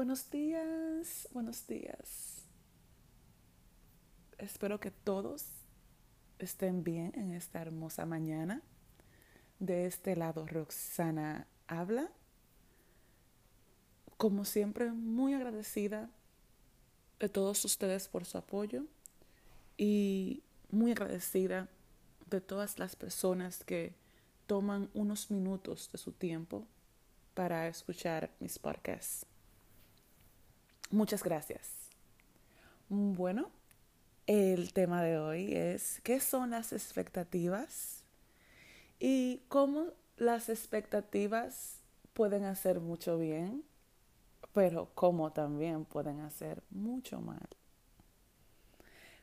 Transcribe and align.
Buenos 0.00 0.30
días, 0.30 1.28
buenos 1.30 1.66
días. 1.66 2.46
Espero 4.38 4.80
que 4.80 4.90
todos 4.90 5.44
estén 6.38 6.82
bien 6.82 7.12
en 7.16 7.34
esta 7.34 7.60
hermosa 7.60 8.06
mañana. 8.06 8.62
De 9.58 9.84
este 9.84 10.16
lado, 10.16 10.46
Roxana 10.46 11.46
habla. 11.66 12.10
Como 14.16 14.46
siempre, 14.46 14.90
muy 14.90 15.34
agradecida 15.34 16.08
de 17.18 17.28
todos 17.28 17.62
ustedes 17.66 18.08
por 18.08 18.24
su 18.24 18.38
apoyo 18.38 18.86
y 19.76 20.42
muy 20.70 20.92
agradecida 20.92 21.68
de 22.30 22.40
todas 22.40 22.78
las 22.78 22.96
personas 22.96 23.64
que 23.64 23.94
toman 24.46 24.88
unos 24.94 25.30
minutos 25.30 25.90
de 25.92 25.98
su 25.98 26.12
tiempo 26.12 26.66
para 27.34 27.68
escuchar 27.68 28.30
mis 28.40 28.58
podcasts. 28.58 29.29
Muchas 30.90 31.22
gracias. 31.22 31.70
Bueno, 32.88 33.48
el 34.26 34.72
tema 34.72 35.04
de 35.04 35.18
hoy 35.18 35.54
es 35.54 36.00
¿qué 36.02 36.18
son 36.18 36.50
las 36.50 36.72
expectativas? 36.72 38.02
Y 38.98 39.42
cómo 39.46 39.86
las 40.16 40.48
expectativas 40.48 41.80
pueden 42.12 42.44
hacer 42.44 42.80
mucho 42.80 43.18
bien, 43.18 43.62
pero 44.52 44.90
cómo 44.96 45.32
también 45.32 45.84
pueden 45.84 46.20
hacer 46.20 46.60
mucho 46.70 47.20
mal. 47.20 47.48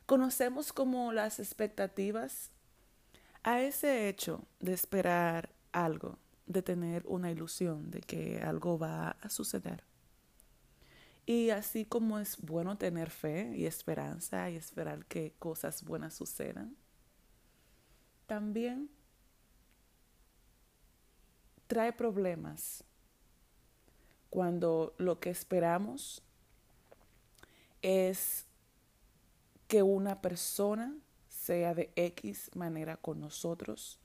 Conocemos 0.06 0.72
como 0.72 1.12
las 1.12 1.40
expectativas 1.40 2.50
a 3.44 3.60
ese 3.60 4.08
hecho 4.08 4.46
de 4.62 4.72
esperar 4.72 5.50
algo, 5.74 6.18
de 6.46 6.62
tener 6.62 7.04
una 7.08 7.30
ilusión 7.30 7.92
de 7.92 8.00
que 8.00 8.42
algo 8.42 8.80
va 8.80 9.12
a 9.22 9.30
suceder. 9.30 9.84
Y 11.30 11.50
así 11.50 11.84
como 11.84 12.20
es 12.20 12.38
bueno 12.40 12.78
tener 12.78 13.10
fe 13.10 13.52
y 13.54 13.66
esperanza 13.66 14.50
y 14.50 14.56
esperar 14.56 15.06
que 15.08 15.34
cosas 15.38 15.84
buenas 15.84 16.14
sucedan, 16.14 16.78
también 18.28 18.90
trae 21.68 21.92
problemas 21.92 22.86
cuando 24.30 24.96
lo 24.98 25.20
que 25.20 25.30
esperamos 25.30 26.24
es 27.82 28.46
que 29.68 29.84
una 29.84 30.22
persona 30.22 30.98
sea 31.28 31.74
de 31.74 31.92
X 31.98 32.52
manera 32.56 32.96
con 32.96 33.20
nosotros, 33.20 34.00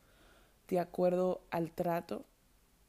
de 0.66 0.80
acuerdo 0.80 1.46
al 1.52 1.70
trato 1.70 2.26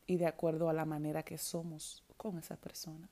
y 0.07 0.17
de 0.17 0.25
acuerdo 0.25 0.69
a 0.69 0.73
la 0.73 0.85
manera 0.85 1.21
que 1.21 1.37
somos 1.37 2.03
con 2.17 2.39
esa 2.39 2.57
persona. 2.57 3.11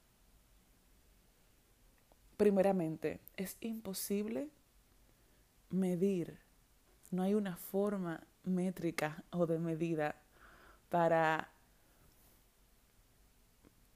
Primeramente, 2.42 3.20
es 3.38 3.56
imposible 3.60 4.50
medir, 5.70 6.40
no 7.12 7.22
hay 7.22 7.36
una 7.36 7.56
forma 7.56 8.26
métrica 8.44 9.24
o 9.30 9.46
de 9.46 9.60
medida 9.60 10.16
para 10.90 11.52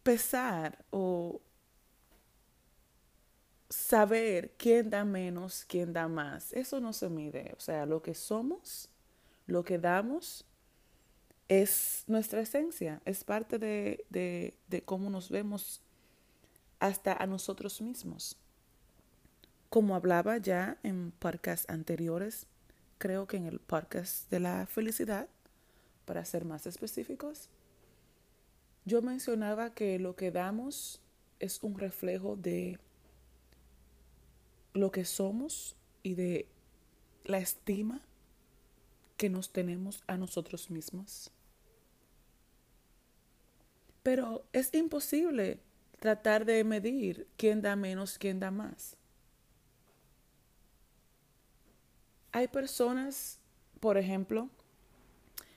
pesar 0.04 0.86
o 0.92 1.42
saber 3.68 4.54
quién 4.60 4.92
da 4.92 5.04
menos, 5.04 5.66
quién 5.68 5.92
da 5.92 6.08
más. 6.08 6.54
Eso 6.54 6.80
no 6.80 6.94
se 6.94 7.10
mide. 7.10 7.52
O 7.58 7.60
sea, 7.60 7.88
lo 7.88 8.04
que 8.04 8.14
somos, 8.14 8.92
lo 9.48 9.64
que 9.64 9.80
damos, 9.80 10.46
es 11.48 12.04
nuestra 12.06 12.42
esencia, 12.42 13.02
es 13.06 13.24
parte 13.24 13.58
de, 13.58 14.06
de, 14.12 14.56
de 14.68 14.84
cómo 14.84 15.10
nos 15.10 15.32
vemos 15.32 15.82
hasta 16.80 17.14
a 17.14 17.26
nosotros 17.28 17.82
mismos. 17.82 18.38
Como 19.70 19.96
hablaba 19.96 20.38
ya 20.38 20.78
en 20.84 21.12
podcasts 21.12 21.70
anteriores, 21.70 22.48
creo 22.98 23.28
que 23.28 23.38
en 23.38 23.46
el 23.46 23.60
podcast 23.60 24.30
de 24.30 24.40
la 24.40 24.66
felicidad, 24.66 25.28
para 26.06 26.24
ser 26.26 26.46
más 26.46 26.66
específicos, 26.68 27.50
yo 28.86 29.02
mencionaba 29.02 29.74
que 29.74 30.00
lo 30.00 30.16
que 30.16 30.32
damos 30.32 31.02
es 31.40 31.62
un 31.64 31.78
reflejo 31.78 32.36
de 32.36 32.80
lo 34.74 34.92
que 34.92 35.06
somos 35.06 35.76
y 36.04 36.14
de 36.16 36.48
la 37.24 37.40
estima 37.40 38.02
que 39.18 39.30
nos 39.30 39.52
tenemos 39.52 40.04
a 40.08 40.18
nosotros 40.18 40.70
mismos. 40.70 41.32
Pero 44.04 44.46
es 44.54 44.74
imposible 44.74 45.60
tratar 46.06 46.46
de 46.46 46.64
medir 46.64 47.28
quién 47.36 47.64
da 47.64 47.76
menos, 47.76 48.20
quién 48.20 48.40
da 48.40 48.52
más. 48.52 48.96
Hay 52.32 52.48
personas, 52.48 53.40
por 53.80 53.98
ejemplo, 53.98 54.52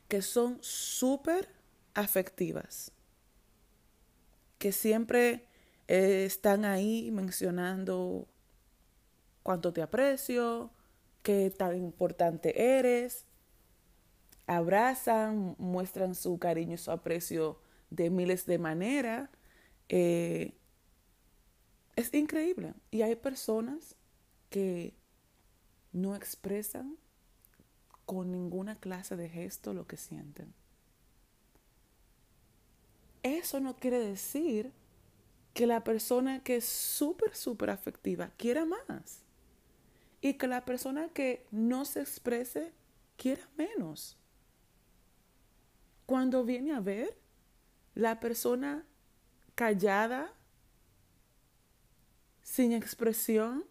que 0.09 0.23
son 0.23 0.57
súper 0.63 1.51
afectivas, 1.93 2.93
que 4.57 4.73
siempre 4.73 5.45
eh, 5.87 6.25
están 6.25 6.65
ahí 6.65 7.11
mencionando 7.11 8.27
cuánto 9.43 9.75
te 9.75 9.83
aprecio, 9.83 10.71
qué 11.23 11.51
tan 11.51 11.77
importante 11.77 12.79
eres, 12.79 13.27
abrazan, 14.47 15.57
muestran 15.59 16.15
su 16.15 16.39
cariño 16.39 16.77
y 16.77 16.79
su 16.79 16.91
aprecio 16.91 17.61
de 17.91 18.09
miles 18.09 18.47
de 18.47 18.59
maneras 18.59 19.29
eh, 19.89 20.55
es 21.97 22.15
increíble. 22.15 22.75
Y 22.91 23.03
hay 23.03 23.17
personas 23.17 23.97
que 24.51 24.95
no 25.93 26.15
expresan 26.15 26.97
con 28.07 28.33
ninguna 28.33 28.77
clase 28.79 29.17
de 29.17 29.29
gesto 29.29 29.75
lo 29.75 29.87
que 29.87 29.97
sienten. 29.97 30.55
Eso 33.23 33.61
no 33.61 33.77
quiere 33.77 33.99
decir 33.99 34.73
que 35.55 35.67
la 35.67 35.83
persona 35.83 36.43
que 36.43 36.57
es 36.57 36.65
súper, 36.65 37.35
súper 37.35 37.71
afectiva 37.71 38.31
quiera 38.37 38.65
más. 38.65 39.23
Y 40.21 40.35
que 40.35 40.47
la 40.47 40.65
persona 40.65 41.09
que 41.09 41.47
no 41.51 41.85
se 41.85 42.01
exprese 42.01 42.73
quiera 43.17 43.49
menos. 43.57 44.17
Cuando 46.07 46.45
viene 46.45 46.73
a 46.75 46.81
ver, 46.81 47.19
la 47.95 48.21
persona 48.21 48.87
callada, 49.59 50.33
sin 52.43 52.73
expresión, 52.73 53.65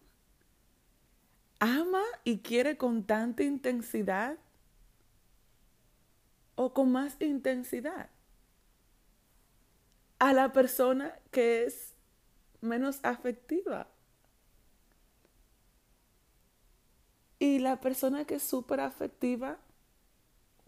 ama 1.60 2.02
y 2.24 2.40
quiere 2.40 2.76
con 2.76 3.04
tanta 3.04 3.42
intensidad 3.42 4.36
o 6.56 6.74
con 6.74 6.92
más 6.92 7.16
intensidad 7.20 8.10
a 10.18 10.34
la 10.34 10.52
persona 10.52 11.18
que 11.30 11.64
es 11.64 11.94
menos 12.60 13.00
afectiva. 13.02 13.88
Y 17.38 17.60
la 17.60 17.80
persona 17.80 18.26
que 18.26 18.34
es 18.34 18.42
súper 18.42 18.80
afectiva 18.80 19.56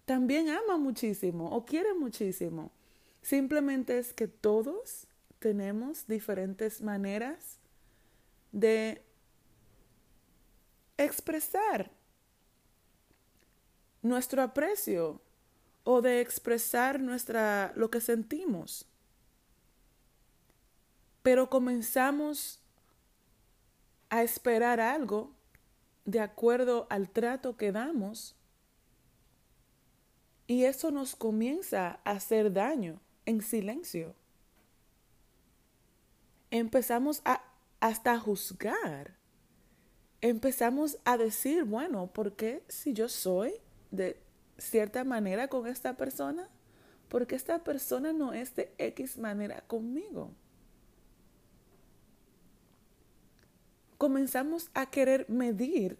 también 0.06 0.48
ama 0.48 0.78
muchísimo 0.78 1.50
o 1.54 1.66
quiere 1.66 1.92
muchísimo. 1.92 2.70
Simplemente 3.20 3.98
es 3.98 4.14
que 4.14 4.26
todos 4.26 5.06
tenemos 5.41 6.06
diferentes 6.06 6.83
maneras 6.83 7.59
de 8.53 9.03
expresar 10.99 11.91
nuestro 14.03 14.43
aprecio 14.43 15.21
o 15.83 16.03
de 16.03 16.20
expresar 16.20 17.00
nuestra 17.00 17.73
lo 17.75 17.91
que 17.91 18.00
sentimos. 18.00 18.87
Pero 21.23 21.49
comenzamos 21.49 22.61
a 24.11 24.23
esperar 24.23 24.79
algo 24.79 25.32
de 26.05 26.20
acuerdo 26.20 26.87
al 26.91 27.09
trato 27.09 27.56
que 27.56 27.73
damos 27.73 28.37
y 30.47 30.64
eso 30.64 30.91
nos 30.91 31.17
comienza 31.17 32.00
a 32.05 32.11
hacer 32.11 32.53
daño 32.53 33.00
en 33.25 33.41
silencio 33.41 34.19
empezamos 36.50 37.23
a 37.25 37.43
hasta 37.81 38.19
juzgar. 38.19 39.17
Empezamos 40.20 40.99
a 41.05 41.17
decir, 41.17 41.64
bueno, 41.64 42.08
¿por 42.08 42.37
qué 42.37 42.62
si 42.69 42.93
yo 42.93 43.08
soy 43.08 43.55
de 43.91 44.20
cierta 44.58 45.05
manera 45.05 45.49
con 45.49 45.67
esta 45.67 45.97
persona? 45.97 46.49
¿Por 47.08 47.26
qué 47.26 47.35
esta 47.35 47.64
persona 47.64 48.12
no 48.12 48.32
es 48.32 48.55
de 48.55 48.73
X 48.79 49.17
manera 49.19 49.62
conmigo? 49.67 50.31
Comenzamos 53.97 54.70
a 54.75 54.91
querer 54.91 55.29
medir 55.29 55.99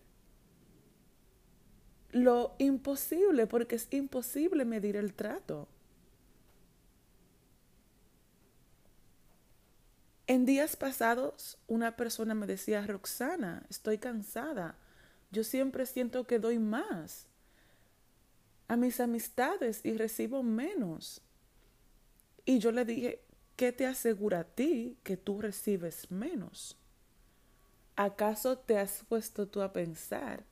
lo 2.13 2.55
imposible, 2.59 3.47
porque 3.47 3.77
es 3.77 3.89
imposible 3.91 4.65
medir 4.65 4.97
el 4.97 5.15
trato. 5.15 5.69
En 10.31 10.47
días 10.47 10.77
pasados, 10.77 11.59
una 11.67 11.97
persona 11.97 12.37
me 12.37 12.47
decía, 12.47 12.87
Roxana, 12.87 13.67
estoy 13.69 13.99
cansada. 13.99 14.77
Yo 15.33 15.43
siempre 15.43 15.87
siento 15.87 16.23
que 16.23 16.39
doy 16.39 16.61
más 16.61 17.27
a 18.69 18.77
mis 18.77 19.01
amistades 19.01 19.81
y 19.83 19.97
recibo 19.97 20.45
menos. 20.45 21.21
Y 22.45 22.61
yo 22.61 22.71
le 22.71 22.85
dije, 22.85 23.21
¿qué 23.57 23.73
te 23.73 23.89
asegura 23.89 24.39
a 24.39 24.45
ti 24.45 24.97
que 25.03 25.17
tú 25.17 25.41
recibes 25.41 26.09
menos? 26.13 26.77
¿Acaso 27.97 28.57
te 28.57 28.79
has 28.79 29.03
puesto 29.09 29.49
tú 29.49 29.63
a 29.63 29.73
pensar 29.73 30.45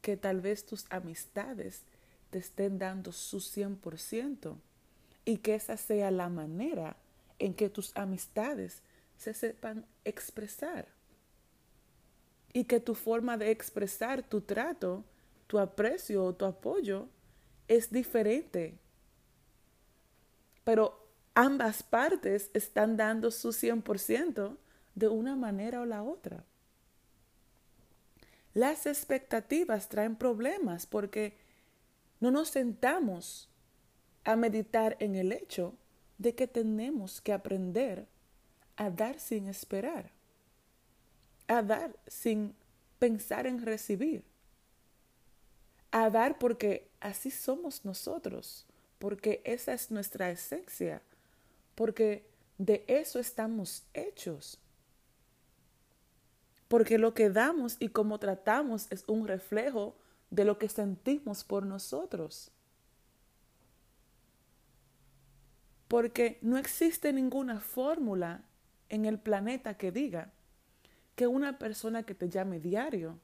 que 0.00 0.16
tal 0.16 0.40
vez 0.40 0.64
tus 0.64 0.86
amistades 0.88 1.82
te 2.30 2.38
estén 2.38 2.78
dando 2.78 3.12
su 3.12 3.40
100% 3.40 4.56
y 5.26 5.36
que 5.36 5.56
esa 5.56 5.76
sea 5.76 6.10
la 6.10 6.30
manera 6.30 6.96
en 7.38 7.52
que 7.52 7.68
tus 7.68 7.94
amistades 7.98 8.80
se 9.16 9.34
sepan 9.34 9.86
expresar? 10.04 10.86
Y 12.52 12.64
que 12.64 12.80
tu 12.80 12.94
forma 12.94 13.36
de 13.36 13.50
expresar 13.50 14.22
tu 14.22 14.40
trato, 14.40 15.04
tu 15.46 15.58
aprecio 15.58 16.24
o 16.24 16.34
tu 16.34 16.44
apoyo 16.44 17.08
es 17.68 17.90
diferente. 17.90 18.78
Pero 20.64 21.06
ambas 21.34 21.82
partes 21.82 22.50
están 22.54 22.96
dando 22.96 23.30
su 23.30 23.50
100% 23.50 24.56
de 24.94 25.08
una 25.08 25.36
manera 25.36 25.80
o 25.80 25.84
la 25.84 26.02
otra. 26.02 26.44
Las 28.54 28.86
expectativas 28.86 29.88
traen 29.88 30.16
problemas 30.16 30.86
porque 30.86 31.36
no 32.20 32.30
nos 32.30 32.48
sentamos 32.48 33.50
a 34.24 34.34
meditar 34.34 34.96
en 34.98 35.14
el 35.14 35.30
hecho 35.30 35.74
de 36.16 36.34
que 36.34 36.46
tenemos 36.46 37.20
que 37.20 37.34
aprender 37.34 38.08
a 38.76 38.90
dar 38.90 39.18
sin 39.18 39.48
esperar, 39.48 40.10
a 41.48 41.62
dar 41.62 41.96
sin 42.06 42.54
pensar 42.98 43.46
en 43.46 43.64
recibir, 43.64 44.24
a 45.90 46.10
dar 46.10 46.38
porque 46.38 46.90
así 47.00 47.30
somos 47.30 47.84
nosotros, 47.84 48.66
porque 48.98 49.40
esa 49.44 49.72
es 49.72 49.90
nuestra 49.90 50.30
esencia, 50.30 51.02
porque 51.74 52.26
de 52.58 52.84
eso 52.88 53.18
estamos 53.18 53.84
hechos. 53.94 54.58
Porque 56.68 56.98
lo 56.98 57.14
que 57.14 57.30
damos 57.30 57.76
y 57.78 57.88
cómo 57.88 58.18
tratamos 58.18 58.88
es 58.90 59.04
un 59.06 59.28
reflejo 59.28 59.94
de 60.30 60.44
lo 60.44 60.58
que 60.58 60.68
sentimos 60.68 61.44
por 61.44 61.64
nosotros. 61.64 62.50
Porque 65.86 66.38
no 66.42 66.58
existe 66.58 67.12
ninguna 67.12 67.60
fórmula 67.60 68.42
en 68.88 69.04
el 69.04 69.18
planeta 69.18 69.76
que 69.76 69.92
diga 69.92 70.30
que 71.14 71.26
una 71.26 71.58
persona 71.58 72.02
que 72.02 72.14
te 72.14 72.28
llame 72.28 72.60
diario 72.60 73.18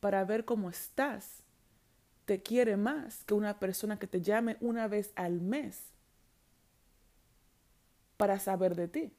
para 0.00 0.24
ver 0.24 0.44
cómo 0.44 0.70
estás 0.70 1.42
te 2.24 2.42
quiere 2.42 2.76
más 2.76 3.24
que 3.24 3.34
una 3.34 3.58
persona 3.58 3.98
que 3.98 4.06
te 4.06 4.20
llame 4.20 4.56
una 4.60 4.88
vez 4.88 5.12
al 5.14 5.40
mes 5.40 5.80
para 8.16 8.38
saber 8.38 8.74
de 8.74 8.88
ti. 8.88 9.12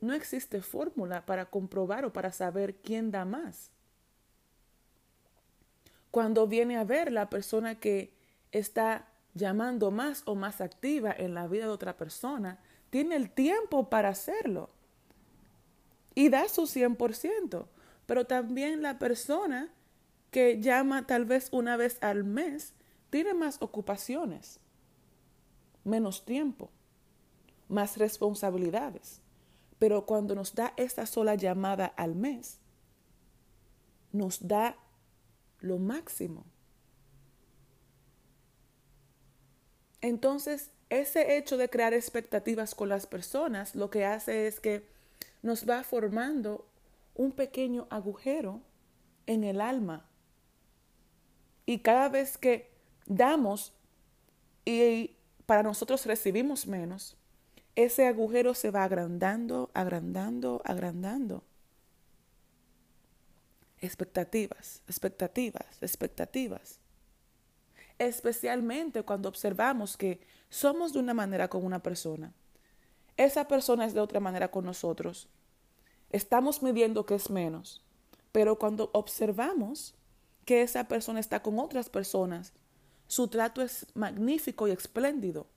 No 0.00 0.12
existe 0.12 0.60
fórmula 0.60 1.24
para 1.24 1.46
comprobar 1.46 2.04
o 2.04 2.12
para 2.12 2.32
saber 2.32 2.76
quién 2.76 3.10
da 3.10 3.24
más. 3.24 3.70
Cuando 6.10 6.46
viene 6.46 6.76
a 6.76 6.84
ver 6.84 7.10
la 7.10 7.30
persona 7.30 7.76
que 7.80 8.12
está 8.52 9.06
llamando 9.34 9.90
más 9.90 10.22
o 10.26 10.34
más 10.34 10.60
activa 10.60 11.12
en 11.16 11.34
la 11.34 11.46
vida 11.46 11.64
de 11.64 11.70
otra 11.70 11.96
persona, 11.96 12.60
tiene 12.90 13.16
el 13.16 13.30
tiempo 13.30 13.90
para 13.90 14.10
hacerlo 14.10 14.70
y 16.14 16.28
da 16.28 16.48
su 16.48 16.62
100% 16.62 17.66
pero 18.06 18.26
también 18.26 18.82
la 18.82 18.98
persona 18.98 19.72
que 20.30 20.60
llama 20.60 21.06
tal 21.06 21.24
vez 21.24 21.48
una 21.52 21.76
vez 21.76 21.98
al 22.02 22.24
mes 22.24 22.74
tiene 23.10 23.34
más 23.34 23.58
ocupaciones, 23.60 24.60
menos 25.84 26.24
tiempo, 26.24 26.70
más 27.68 27.96
responsabilidades. 27.96 29.20
Pero 29.78 30.06
cuando 30.06 30.34
nos 30.34 30.54
da 30.54 30.74
esta 30.76 31.06
sola 31.06 31.34
llamada 31.34 31.86
al 31.86 32.14
mes, 32.14 32.58
nos 34.12 34.46
da 34.46 34.76
lo 35.60 35.78
máximo. 35.78 36.44
Entonces, 40.04 40.70
ese 40.90 41.38
hecho 41.38 41.56
de 41.56 41.70
crear 41.70 41.94
expectativas 41.94 42.74
con 42.74 42.90
las 42.90 43.06
personas 43.06 43.74
lo 43.74 43.88
que 43.88 44.04
hace 44.04 44.46
es 44.46 44.60
que 44.60 44.86
nos 45.40 45.66
va 45.66 45.82
formando 45.82 46.66
un 47.14 47.32
pequeño 47.32 47.86
agujero 47.88 48.60
en 49.26 49.44
el 49.44 49.62
alma. 49.62 50.06
Y 51.64 51.78
cada 51.78 52.10
vez 52.10 52.36
que 52.36 52.70
damos 53.06 53.72
y 54.66 55.16
para 55.46 55.62
nosotros 55.62 56.04
recibimos 56.04 56.66
menos, 56.66 57.16
ese 57.74 58.06
agujero 58.06 58.52
se 58.52 58.70
va 58.70 58.84
agrandando, 58.84 59.70
agrandando, 59.72 60.60
agrandando. 60.66 61.44
Expectativas, 63.80 64.82
expectativas, 64.86 65.78
expectativas. 65.80 66.83
Especialmente 67.98 69.02
cuando 69.02 69.28
observamos 69.28 69.96
que 69.96 70.20
somos 70.48 70.92
de 70.92 70.98
una 70.98 71.14
manera 71.14 71.48
con 71.48 71.64
una 71.64 71.82
persona, 71.82 72.32
esa 73.16 73.46
persona 73.46 73.84
es 73.86 73.94
de 73.94 74.00
otra 74.00 74.20
manera 74.20 74.50
con 74.50 74.64
nosotros 74.64 75.28
estamos 76.14 76.62
midiendo 76.62 77.06
que 77.06 77.16
es 77.16 77.28
menos, 77.28 77.82
pero 78.30 78.56
cuando 78.56 78.88
observamos 78.92 79.96
que 80.44 80.62
esa 80.62 80.86
persona 80.86 81.18
está 81.18 81.42
con 81.42 81.58
otras 81.58 81.88
personas, 81.88 82.52
su 83.08 83.26
trato 83.26 83.60
es 83.62 83.86
magnífico 83.94 84.68
y 84.68 84.70
espléndido, 84.70 85.48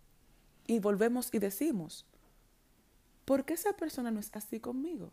y 0.65 0.79
volvemos 0.79 1.29
y 1.31 1.37
decimos, 1.37 2.07
¿por 3.23 3.45
qué 3.45 3.53
esa 3.53 3.73
persona 3.73 4.09
no 4.09 4.19
es 4.19 4.31
así 4.33 4.59
conmigo? 4.59 5.11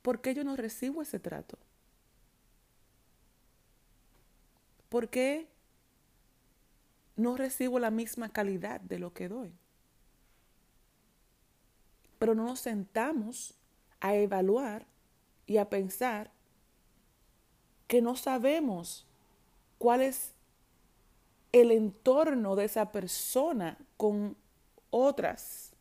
¿Por 0.00 0.22
qué 0.22 0.32
yo 0.32 0.42
no 0.42 0.56
recibo 0.56 1.02
ese 1.02 1.20
trato? 1.20 1.58
¿Por 4.88 5.08
qué 5.08 5.48
no 7.16 7.36
recibo 7.36 7.78
la 7.78 7.90
misma 7.90 8.30
calidad 8.30 8.80
de 8.80 8.98
lo 8.98 9.12
que 9.12 9.28
doy? 9.28 9.52
pero 12.18 12.34
no 12.34 12.44
nos 12.44 12.60
sentamos 12.60 13.54
a 14.00 14.14
evaluar 14.14 14.86
y 15.46 15.56
a 15.56 15.70
pensar 15.70 16.30
que 17.86 18.02
no 18.02 18.16
sabemos 18.16 19.06
cuál 19.78 20.02
es 20.02 20.32
el 21.52 21.70
entorno 21.70 22.56
de 22.56 22.64
esa 22.64 22.92
persona 22.92 23.78
con 23.96 24.36
otras. 24.90 25.72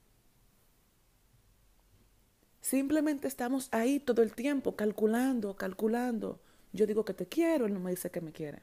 Simplemente 2.61 3.27
estamos 3.27 3.67
ahí 3.71 3.99
todo 3.99 4.21
el 4.21 4.33
tiempo 4.33 4.75
calculando, 4.75 5.55
calculando. 5.55 6.39
Yo 6.71 6.85
digo 6.85 7.03
que 7.03 7.13
te 7.13 7.25
quiero, 7.25 7.65
él 7.65 7.73
no 7.73 7.79
me 7.79 7.91
dice 7.91 8.11
que 8.11 8.21
me 8.21 8.31
quiere. 8.31 8.61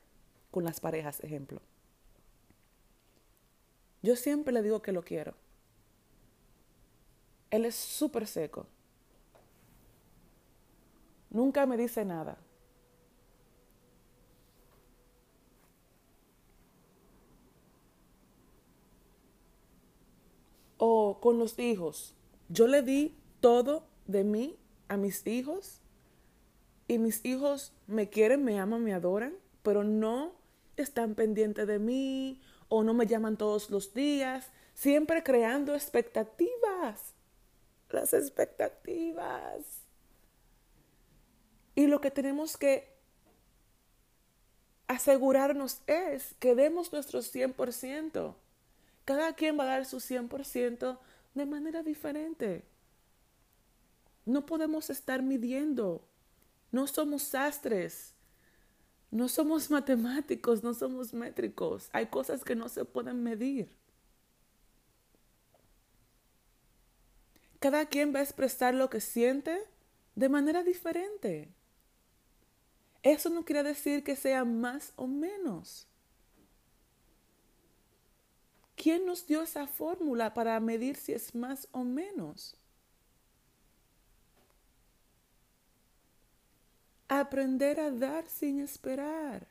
Con 0.54 0.62
las 0.62 0.78
parejas, 0.78 1.18
ejemplo. 1.25 1.61
Yo 4.02 4.14
siempre 4.14 4.54
le 4.54 4.62
digo 4.62 4.82
que 4.82 4.92
lo 4.92 5.02
quiero. 5.02 5.34
Él 7.50 7.64
es 7.64 7.75
súper 7.75 8.28
seco. 8.28 8.68
Nunca 11.28 11.66
me 11.66 11.76
dice 11.76 12.04
nada. 12.04 12.38
O 20.78 21.18
con 21.20 21.40
los 21.40 21.58
hijos. 21.58 22.14
Yo 22.49 22.68
le 22.68 22.82
di 22.82 23.16
todo 23.40 23.88
de 24.06 24.23
mí 24.23 24.56
a 24.87 24.96
mis 24.96 25.26
hijos 25.26 25.80
y 26.87 26.99
mis 26.99 27.25
hijos 27.25 27.73
me 27.88 28.08
quieren, 28.08 28.44
me 28.44 28.61
aman, 28.61 28.84
me 28.84 28.94
adoran, 28.94 29.34
pero 29.64 29.82
no 29.82 30.43
están 30.76 31.14
pendientes 31.14 31.66
de 31.66 31.78
mí 31.78 32.40
o 32.69 32.83
no 32.83 32.95
me 32.95 33.07
llaman 33.07 33.37
todos 33.37 33.71
los 33.71 33.95
días, 33.95 34.50
siempre 34.75 35.23
creando 35.23 35.75
expectativas 35.75 37.14
las 37.95 38.12
expectativas. 38.12 39.64
Y 41.75 41.87
lo 41.87 42.00
que 42.00 42.11
tenemos 42.11 42.57
que 42.57 42.93
asegurarnos 44.87 45.81
es 45.87 46.35
que 46.38 46.54
demos 46.54 46.93
nuestro 46.93 47.21
100%. 47.21 48.35
Cada 49.04 49.35
quien 49.35 49.59
va 49.59 49.64
a 49.64 49.66
dar 49.66 49.87
su 49.87 49.99
100% 49.99 50.99
de 51.35 51.47
manera 51.47 51.83
diferente. 51.83 52.64
No 54.25 54.47
podemos 54.47 54.90
estar 54.90 55.23
midiendo. 55.23 56.07
No 56.71 56.87
somos 56.87 57.23
sastres. 57.23 58.13
No 59.14 59.28
somos 59.28 59.71
matemáticos, 59.71 60.64
no 60.64 60.75
somos 60.75 61.14
métricos. 61.14 61.88
Hay 61.92 62.06
cosas 62.06 62.42
que 62.42 62.56
no 62.56 62.68
se 62.68 62.85
pueden 62.85 63.23
medir. 63.23 63.68
Cada 67.61 67.87
quien 67.87 68.12
va 68.12 68.18
a 68.18 68.25
expresar 68.25 68.75
lo 68.75 68.90
que 68.90 69.00
siente 69.00 69.56
de 70.16 70.28
manera 70.28 70.64
diferente. 70.64 71.49
Eso 73.04 73.30
no 73.30 73.44
quiere 73.44 73.62
decir 73.62 74.02
que 74.02 74.16
sea 74.16 74.44
más 74.44 74.92
o 74.97 75.06
menos. 75.06 75.87
¿Quién 78.75 79.06
nos 79.06 79.28
dio 79.28 79.42
esa 79.42 79.68
fórmula 79.68 80.35
para 80.35 80.59
medir 80.59 80.97
si 80.97 81.12
es 81.12 81.37
más 81.37 81.68
o 81.71 81.85
menos? 81.85 82.56
Aprender 87.21 87.78
a 87.78 87.92
dar 87.92 88.26
sin 88.26 88.59
esperar. 88.59 89.47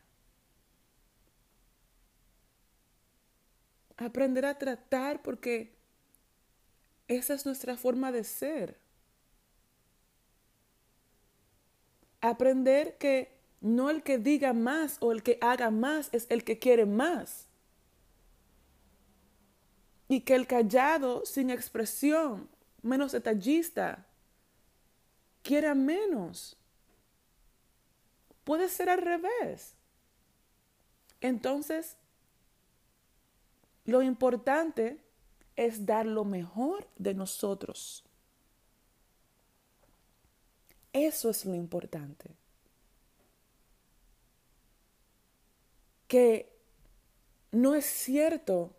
Aprender 3.96 4.46
a 4.46 4.58
tratar 4.58 5.22
porque 5.22 5.74
esa 7.08 7.34
es 7.34 7.46
nuestra 7.46 7.77
forma 7.77 8.12
de 8.12 8.25
ser. 8.25 8.77
Aprender 12.20 12.98
que 12.98 13.32
no 13.62 13.89
el 13.89 14.03
que 14.03 14.17
diga 14.17 14.51
más 14.51 14.98
o 15.00 15.13
el 15.13 15.24
que 15.24 15.38
haga 15.39 15.72
más 15.72 16.10
es 16.12 16.27
el 16.29 16.43
que 16.43 16.60
quiere 16.60 16.86
más. 16.86 17.48
Y 20.10 20.20
que 20.20 20.36
el 20.36 20.48
callado, 20.48 21.25
sin 21.25 21.50
expresión, 21.50 22.50
menos 22.82 23.13
detallista, 23.13 24.05
quiera 25.43 25.74
menos. 25.74 26.58
Puede 28.43 28.69
ser 28.69 28.89
al 28.89 29.01
revés. 29.01 29.75
Entonces, 31.21 31.97
lo 33.85 34.01
importante 34.01 34.97
es 35.55 35.85
dar 35.85 36.05
lo 36.05 36.25
mejor 36.25 36.88
de 36.97 37.13
nosotros. 37.13 38.03
Eso 40.91 41.29
es 41.29 41.45
lo 41.45 41.55
importante. 41.55 42.29
Que 46.07 46.53
no 47.51 47.75
es 47.75 47.85
cierto 47.85 48.75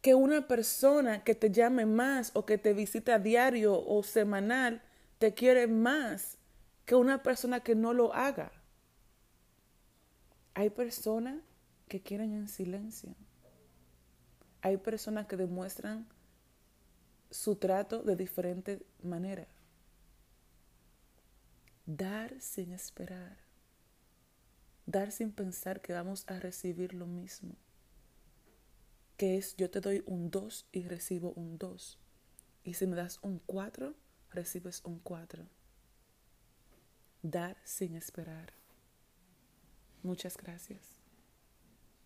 que 0.00 0.14
una 0.14 0.46
persona 0.46 1.24
que 1.24 1.34
te 1.34 1.50
llame 1.50 1.84
más 1.84 2.30
o 2.34 2.46
que 2.46 2.58
te 2.58 2.72
visite 2.72 3.12
a 3.12 3.18
diario 3.18 3.84
o 3.84 4.02
semanal 4.02 4.82
te 5.18 5.34
quiere 5.34 5.66
más 5.66 6.38
que 6.84 6.94
una 6.94 7.22
persona 7.22 7.60
que 7.60 7.74
no 7.74 7.92
lo 7.92 8.14
haga. 8.14 8.52
Hay 10.56 10.70
personas 10.70 11.42
que 11.86 12.00
quieren 12.00 12.32
en 12.32 12.48
silencio. 12.48 13.14
Hay 14.62 14.78
personas 14.78 15.26
que 15.26 15.36
demuestran 15.36 16.08
su 17.30 17.56
trato 17.56 18.02
de 18.02 18.16
diferente 18.16 18.80
manera. 19.02 19.46
Dar 21.84 22.40
sin 22.40 22.72
esperar. 22.72 23.36
Dar 24.86 25.12
sin 25.12 25.30
pensar 25.30 25.82
que 25.82 25.92
vamos 25.92 26.24
a 26.26 26.40
recibir 26.40 26.94
lo 26.94 27.04
mismo. 27.04 27.54
Que 29.18 29.36
es 29.36 29.56
yo 29.56 29.70
te 29.70 29.82
doy 29.82 30.02
un 30.06 30.30
2 30.30 30.68
y 30.72 30.88
recibo 30.88 31.32
un 31.32 31.58
2. 31.58 31.98
Y 32.64 32.72
si 32.72 32.86
me 32.86 32.96
das 32.96 33.18
un 33.20 33.40
4, 33.40 33.94
recibes 34.30 34.80
un 34.86 35.00
4. 35.00 35.46
Dar 37.20 37.58
sin 37.62 37.94
esperar. 37.94 38.55
Muchas 40.06 40.36
gracias. 40.36 40.95